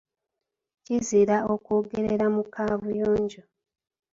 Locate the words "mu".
2.35-2.43